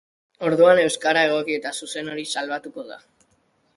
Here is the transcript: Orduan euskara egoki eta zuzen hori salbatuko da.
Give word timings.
Orduan 0.47 0.81
euskara 0.83 1.21
egoki 1.29 1.57
eta 1.59 1.73
zuzen 1.85 2.11
hori 2.15 2.25
salbatuko 2.37 2.87
da. 2.89 2.99